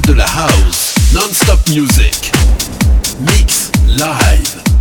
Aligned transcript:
de 0.00 0.12
la 0.12 0.26
house, 0.26 0.94
non-stop 1.12 1.58
music, 1.68 2.32
mix 3.20 3.70
live. 3.86 4.77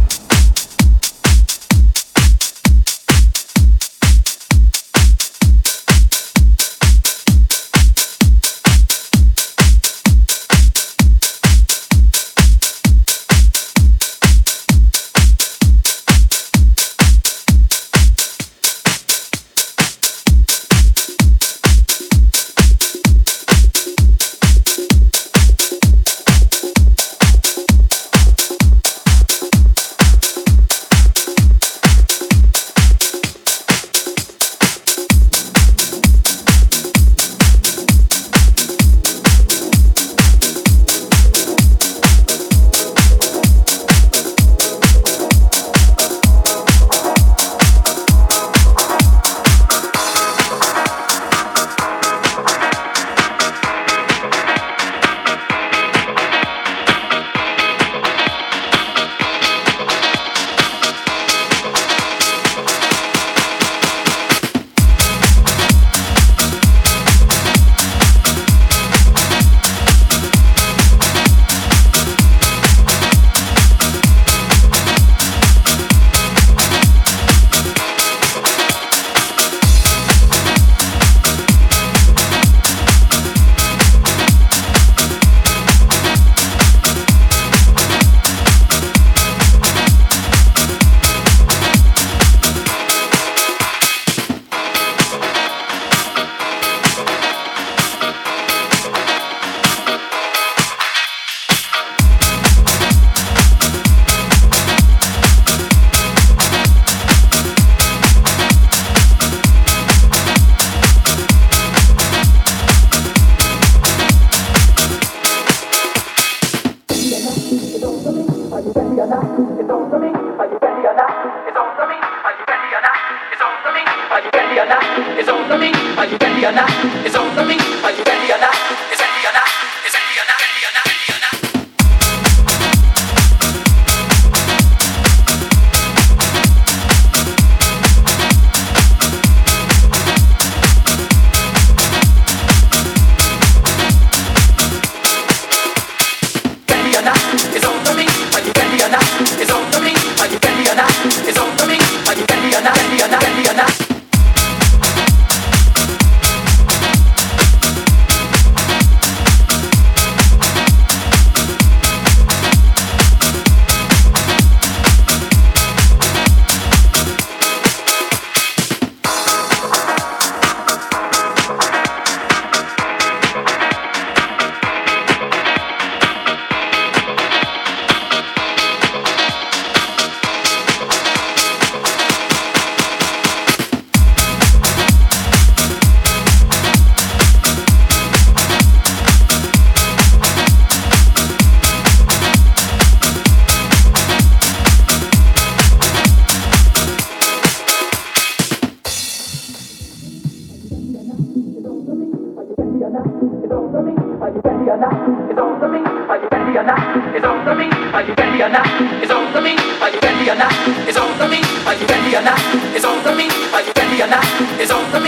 It's 210.98 211.06
over 211.06 211.30
me. 211.30 211.42
Are 211.68 211.76
you 211.76 211.86
ready 211.86 212.16
or 212.16 212.24
not? 212.24 212.40
It's 212.74 212.84
over 212.84 213.14
me. 213.14 213.30
Are 213.54 213.62
you 213.62 213.72
ready 213.78 214.02
or 214.02 214.08
not? 214.08 214.26
It's 214.60 214.72
over 214.72 215.00
me. 215.00 215.07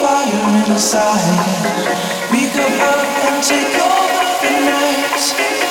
fire 0.00 0.72
inside. 0.72 1.20
We 2.32 2.48
come 2.56 2.80
up 2.80 3.06
and 3.28 3.44
take 3.44 3.76
over 3.76 4.24
the 4.40 4.52
night. 4.64 5.69